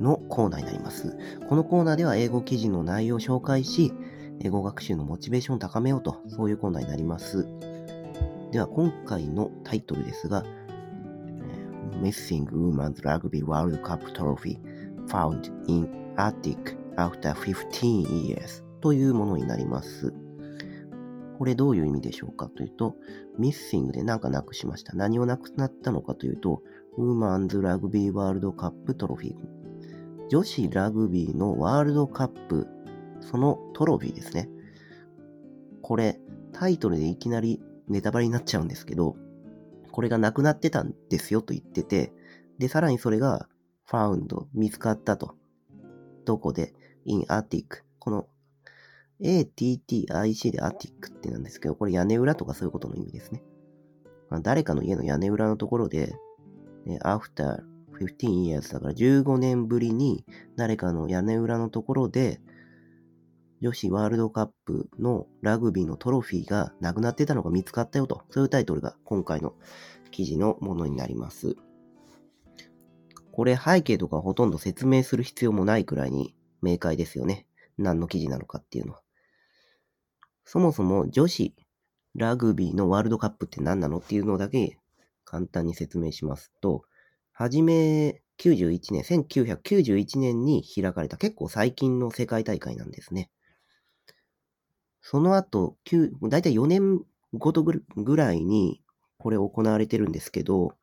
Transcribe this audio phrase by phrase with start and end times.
[0.00, 1.16] のコーナーになります。
[1.48, 3.92] このコーナーでは英語記事の内容を紹介し、
[4.40, 7.46] 英語学習のモチベーションを高めようと、そういうコーナーになります。
[8.52, 10.44] では、今回のタイトルですが、
[12.00, 14.58] Missing Women's Rugby World Cup Trophy
[15.08, 20.12] Found in Arctic After 15 Years というものになります。
[21.38, 22.96] これどういう意味でしょうかというと、
[23.38, 24.94] Missing で何かなくしました。
[24.94, 26.62] 何をなくなったのかというと、
[26.96, 27.60] ウーマンズ
[30.30, 32.68] 女子ラグビーのワールドカップ、
[33.20, 34.48] そのトロフィーですね。
[35.82, 36.20] これ、
[36.52, 39.16] タイトルでいきなりネタバレになっちゃうんですけど、
[39.90, 42.12] これがなくなってたんですよと言ってて、
[42.58, 43.48] で、さらにそれが
[43.90, 45.34] found、見つかったと。
[46.24, 46.74] どこで
[47.06, 47.82] ？in attic。
[47.98, 48.28] この
[49.20, 53.42] ATTIC で attic ってなんですけど、これ屋根裏とかそういうことの意味ですね。
[54.42, 56.14] 誰かの家の屋根裏のところで、
[56.86, 57.64] ね after
[58.00, 60.24] 15 years だから15年ぶりに
[60.56, 62.40] 誰かの屋根裏のところで
[63.60, 69.52] 女子ワールドカップのラグビーのトロフィーがなくなってたのが見つかったよと、そういうタイトルが今回の
[70.10, 71.56] 記事のものになります。
[73.32, 77.46] これ背景とかほとんど説明する必要もないくらいに明快ですよね。
[77.76, 79.02] 何の記事なのかっていうのは。
[80.44, 81.54] そもそも女子
[82.14, 84.78] ラグビーのワールドカップって何なのっていうのだけ
[85.24, 86.84] 簡単に説明しますと、
[87.40, 93.30] はじめ91年、1991年に開かれた結構最近の世界大会なんですね。
[95.00, 95.78] その後、
[96.28, 97.02] だいたい4年
[97.32, 97.82] ごとぐ
[98.14, 98.82] らいに
[99.16, 100.74] これ行われてるんですけど、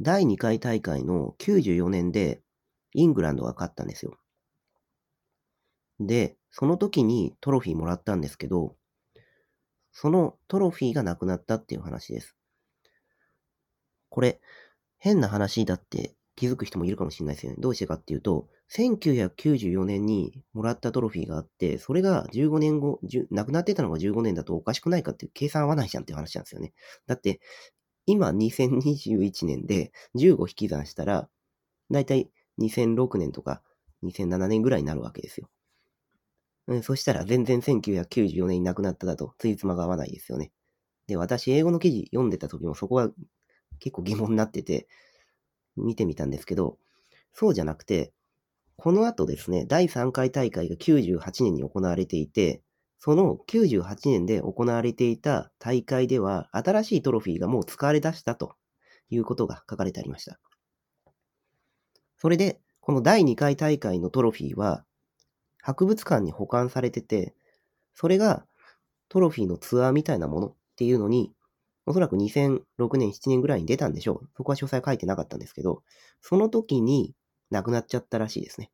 [0.00, 2.40] 第2回大会の94年で
[2.94, 4.16] イングランドが勝ったんですよ。
[5.98, 8.76] で、その時にトロフィーもらったんですけど、
[9.90, 12.36] そのトロフィーがなくなったっていう話です。
[14.08, 14.40] これ、
[14.98, 17.56] 変な話だって気づく人もいるかもしれないですよね。
[17.58, 26.72] どうしてかっていうと、1994年にもらったトロフィーがあって、それが15年後、10なくなってたのが15年だとおかしくないかっていう計算合わないじゃんっていう話なんですよね。
[27.06, 27.40] だって、
[28.06, 31.28] 今2021年で15引き算したら、
[31.90, 32.30] だいたい
[32.60, 33.62] 2006年とか
[34.04, 35.48] 2007年ぐらいになるわけですよ。
[36.68, 40.52] うん、そしたら全然1994年に亡くなっただと、ついつまが合わないですよね。
[41.06, 43.10] で、私、英語の記事読んでた時もそこは
[43.78, 44.88] 結構疑問になってて、
[45.76, 46.78] 見てみたんですけど、
[47.32, 48.12] そうじゃなくて、
[48.76, 52.62] この後ですね、第3回大会が98年に行われていて、
[52.98, 58.56] その98年で行われていた大会では、新しいトロフィーがもう使われ出したと
[59.10, 60.38] いうことが書かれてありました。
[62.16, 64.84] それで、この第2回大会のトロフィーは、
[65.60, 67.34] 博物館に保管されてて、
[67.94, 68.46] それが
[69.08, 71.32] トロフィーのツアーみたいなものっていうのに、
[71.88, 74.28] おそらく2006年、7年ぐらいに出たんでしょう。
[74.36, 75.82] そこは詳細書いてなかったんですけど、
[76.20, 77.14] その時に
[77.50, 78.70] 亡くなっちゃったらしいですね。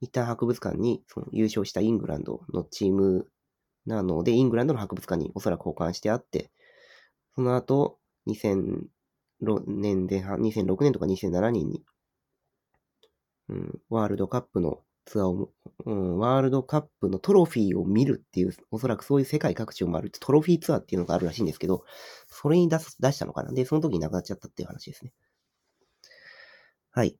[0.00, 3.28] 一旦博物館にその優勝したイングランドのチーム
[3.84, 6.50] なので、イングランドの博物館におそらく保管してあって、
[7.34, 8.88] その後、2006
[9.66, 11.84] 年前半、2006年とか2007年に、
[13.50, 15.52] うん、ワールドカップのツアーを、
[15.84, 21.84] うん、ワールドカップのトロフィーを見るっていう、おそらくそういう世界各地を回るトロフィーツアーっていうのがあるらしいんですけど、
[22.26, 23.52] それに出す、出したのかな？
[23.52, 25.12] で、その時に亡くなっちゃったっていう話ですね。
[26.90, 27.16] はい。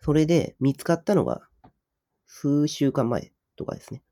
[0.00, 1.42] それで、見つかったのが、
[2.26, 4.02] 数週間前とかですね。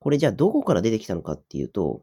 [0.00, 2.02] これじゃあどこから出てきたのかっていうと、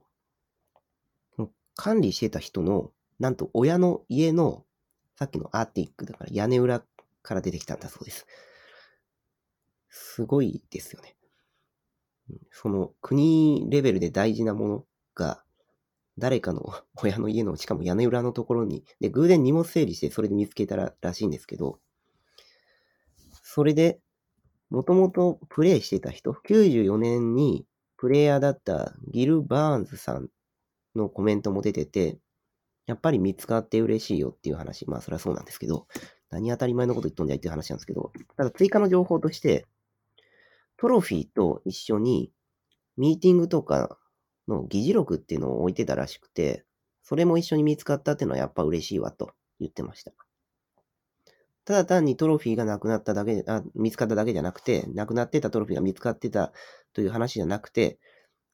[1.75, 4.63] 管理してた人の、なんと親の家の、
[5.17, 6.81] さっきのアーティックだから屋根裏
[7.21, 8.25] から出てきたんだそうです。
[9.89, 11.15] すごいですよね。
[12.51, 15.43] その国レベルで大事なものが、
[16.17, 21.79] 誰かの 親の家の、しかも屋根裏のところに、で、偶然荷物整理してそれで見つけたららしいんですけど、
[23.41, 23.99] それで、
[24.69, 27.65] もともとプレイしてた人、94年に
[27.97, 30.29] プレイヤーだったギル・バーンズさん
[30.95, 32.19] のコメントも出てて、
[32.85, 35.87] やっぱり見つかって嬉しいよっていう話、まあそれはそうなんですけど、
[36.29, 39.65] 何当たり前のこと言っとんじゃいっていう話なんですけど、ただ追加の情報として、
[40.79, 42.31] トロフィーと一緒に
[42.95, 43.97] ミーティングとか
[44.47, 46.63] の議事録っていうのを置いてたらしくて、
[47.03, 50.13] それも一緒に見つかったっていうのはやっぱ嬉しいわと言ってました。
[51.65, 56.53] ただ単にトロフィーがなくなっただけあ、見つかっただけじゃなくて、なくなってたトロフィーが見つかってた
[56.93, 57.99] という話じゃなくて、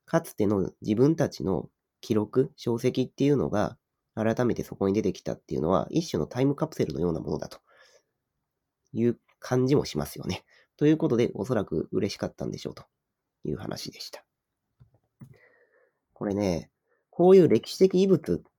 [0.05, 1.69] かつての自分たちの
[2.01, 3.77] 記録、小石っていうのが、
[4.15, 7.59] 改めてそこに出てきたっていうのは、一種のタイムカプセルのようなものだと
[8.93, 10.43] いう感じもしますよね。
[10.77, 12.83] ということで、おそらく嬉しかったんでしょうと
[13.43, 14.23] いう話でした。
[16.13, 16.69] これね、
[17.09, 18.51] こういう歴史的遺物っ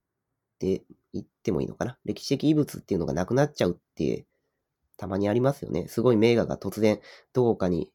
[0.59, 0.83] て
[1.13, 1.97] 言ってもいいのかな？
[2.05, 4.25] 歴史的遺物っていうのがなくなっちゃうって、
[4.97, 5.87] たまにありますよね。
[5.87, 6.99] すごい名画が突然
[7.33, 7.91] どこかに、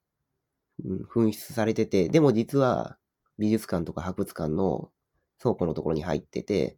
[0.84, 2.96] うん、紛失されてて、でも実は
[3.38, 4.90] 美術館とか博物館の
[5.40, 6.76] 倉庫のところに入ってて、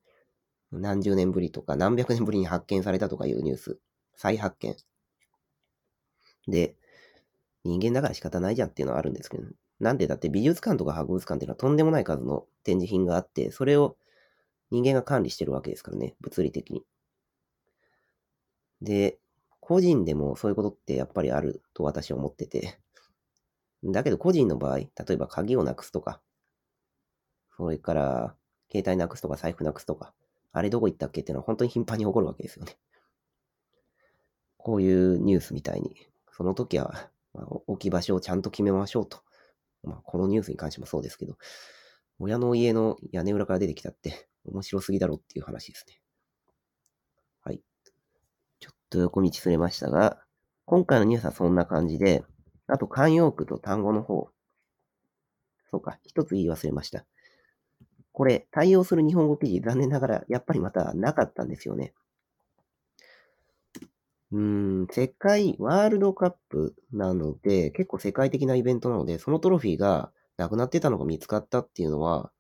[0.73, 3.79] 何十年ぶりとか何百年ぶりに発見されたとかいうニュース、
[4.15, 4.75] 再発見。
[6.49, 6.75] で、
[7.65, 9.45] 人間だから仕方ないじゃんっていうのはあるんですけど、
[9.81, 13.97] なんでだって美術館とか博物館っていうのはとんでもない数の展示品があって、それを
[14.71, 16.85] 人間が管理してるわけですからね、物理的に。
[18.83, 19.19] で、
[19.61, 22.79] 個人でもそういうことってやっぱりあると私は思ってて。
[23.83, 26.21] だけど個人の場合、例えば鍵をなくすとか、
[27.57, 28.35] それから、
[28.71, 30.13] 携帯なくすとか財布なくすとか、
[30.53, 32.77] あれどこ行ったっけっていうのは本当に頻繁に起こるわけですよね。
[34.57, 35.95] こういうニュースみたいに、
[36.33, 39.23] その時は、まあ、置き場所をちゃんと決めましょうと。
[39.83, 41.37] まあ、このニュースに関してもそうですけど、
[42.19, 46.01] 親の家の屋根裏から出てきたって面白すぎだろっていう話ですね。
[47.43, 47.61] はい。
[48.61, 50.23] ちょっと横道すれましたが、
[50.65, 52.25] 今回のニュースはそんな感じで、
[52.67, 54.31] あと慣用句と単語の方。
[55.71, 57.05] そうか、一つ言い忘れました。
[58.13, 61.93] これ、対応する日本語記事、残念ながら、やっぱりまたなかったんですよね。
[64.35, 64.41] うー
[64.85, 72.31] ん、世界、ワールドカップなので、結構世界的なイベントなので、そのトロフィーがなくなってたのが見つかったっていうのは、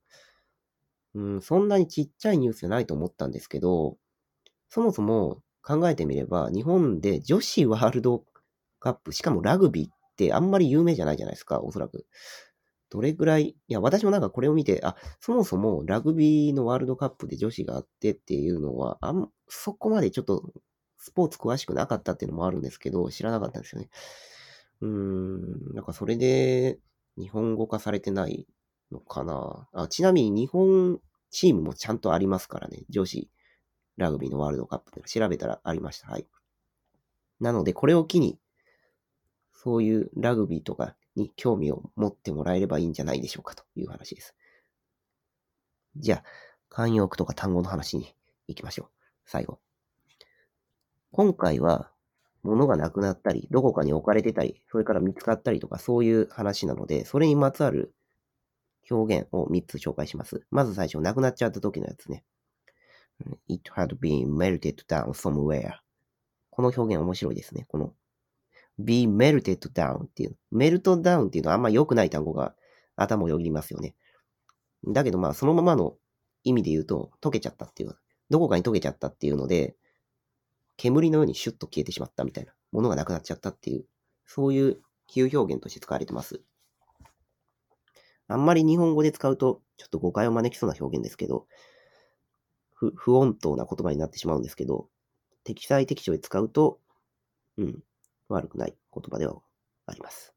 [1.14, 3.96] うん、そんなにちっちゃいニュースじゃないと思ったんですけど、
[4.70, 8.24] そもそも考えてみれば、日本で女子ワールド
[8.80, 12.06] カップ、しかもラグビーってあんまり有名じゃないじゃないですか、おそらく。
[12.90, 20.52] どれぐらい、いや、私もなんかこれを見て、あ、そもそもラグビーのワールドカップで女子があってっていうのは、あん、そこまでちょっと
[21.04, 23.90] スポーツ詳しくなかったっていうのもあるんですけど、知らなかったんですよね。
[24.80, 26.78] うーん、なんかそれで
[27.18, 28.46] 日本語化されてない
[28.90, 29.68] のかな。
[29.74, 32.84] あちなみに日本チームもちゃんとありますからね。
[32.88, 33.28] 女子
[33.98, 36.08] ラグビーのワールドカップって調べたらありました。
[36.10, 36.26] はい。
[37.38, 38.38] なので、これを機に、
[39.52, 44.34] そういうラグビーとかに興味を持ってもらえればいいんじゃないでしょうかという話です。
[45.96, 46.24] じゃあ、
[46.70, 48.14] 慣用句とか単語の話に
[48.48, 48.88] 行きましょう。
[49.26, 49.63] 最後。
[51.14, 51.92] 今回は、
[52.42, 57.94] 物がなくなったり、どこかに置かれてたり、それから見つかったりとか、そういう話なので、それにまつわる
[58.90, 60.44] 表現を3つ紹介します。
[60.50, 62.24] まず最初、なくなっちゃった時のやつね。
[63.48, 65.74] It had been melted down somewhere.
[66.50, 67.64] この表現面白いですね。
[67.68, 67.92] この
[68.80, 70.36] be melted down っていう。
[70.50, 72.56] メルトダウンっていうのはあんま良くない単語が
[72.96, 73.94] 頭をよぎりますよね。
[74.84, 75.94] だけどまあそのままの
[76.42, 77.96] 意味で言うと溶けちゃったっていう。
[78.30, 79.76] どこかに溶けちゃったっていうので、
[80.84, 82.52] 煙のようにシュッと消えてしまったみたいな。
[82.70, 83.86] ものがなくなっちゃったっていう。
[84.26, 86.42] そういう比喩表現として使われてます。
[88.28, 91.46] あんまり日本語で使うと、ちょっと誤解を招きそうな表現ですけど、
[92.74, 94.88] 不不穏当な言葉になってしまうんですけど、
[95.42, 96.80] 適材適所で使うと、
[97.56, 97.82] うん、
[98.28, 99.40] 悪くない言葉では
[99.86, 100.34] あります。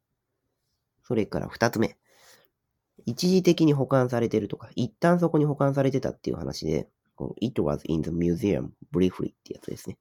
[1.03, 1.97] それから二つ目。
[3.06, 9.97] 一時的に保管されてるとか、一旦そこに保管されてたっていう話で、この It was in the museum briefly ってやつですね。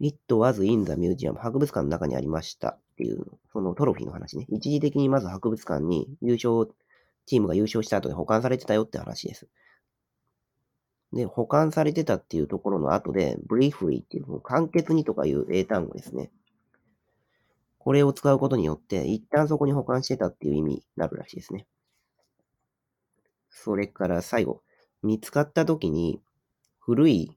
[0.00, 4.46] It was in the museum 博物館の中にありましたっていう、そのトロフィーの話ね。
[4.48, 6.74] 一時的にまず博物館に優勝、
[7.26, 9.46] チームが優勝した後に保管されてたよって話です。
[11.12, 16.30] で、保管されてたっていうところの後で、briefly っていう、簡潔にとかいう英単語ですね。
[17.78, 21.66] これを使うことによって、一旦そこに保管してたっていう意味になるらしいですね。
[23.50, 24.62] それから最後、
[25.02, 26.22] 見つかった時に
[26.78, 27.36] 古い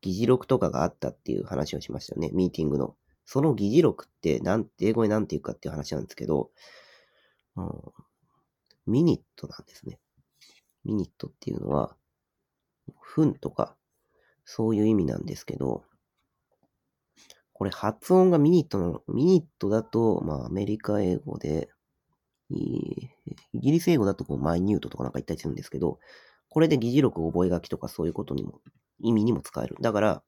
[0.00, 2.96] 議事録とかがあったっていう話をしましたよね、ミーティングの。
[3.24, 6.50] その議事録ってなん、英語で何て言うかっていう話なんですけど、
[7.56, 7.70] うん、
[8.86, 9.98] ミニットなんですね。
[10.84, 11.96] ミニットっていうのは、
[13.00, 13.76] 分とか、
[14.44, 15.82] そういう意味なんですけど、
[17.52, 19.02] これ発音がミニットなの。
[19.08, 21.70] ミニットだと、まあアメリカ英語で、
[22.50, 23.08] イ
[23.54, 25.98] ギリス英語だとこうマイニュートとかなんか言ったりするんですけど、
[26.48, 28.60] これで議事録覚書とかそういうことにも、
[28.98, 29.76] 意味にも使える。
[29.80, 30.22] だから、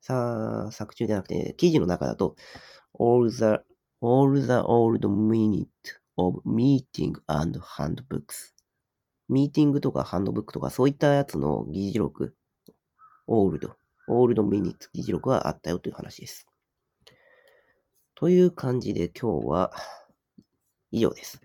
[0.00, 2.36] さあ、作中じゃなくて、記事の中だと、
[2.98, 3.60] all the,
[4.00, 5.68] all the old minute
[6.16, 8.52] of meeting and handbooks
[9.28, 12.34] ミーティングとかハンドブックとかそういったやつの議事録、
[13.26, 13.76] オールド、
[14.08, 16.46] オールドミニッツ議事録はあったよという話です。
[18.14, 19.72] という感じで今日は
[20.90, 21.40] 以上です。